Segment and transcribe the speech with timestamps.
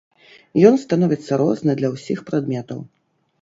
[0.69, 2.81] Ён становіцца розны для ўсіх прадметаў.